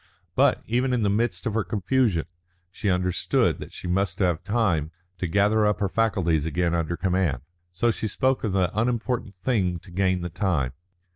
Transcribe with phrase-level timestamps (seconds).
[0.33, 2.25] But, even in the midst of her confusion,
[2.71, 4.89] she understood that she must have time
[5.19, 7.41] to gather up her faculties again under command.
[7.71, 10.73] So she spoke of the unimportant thing to gain the time.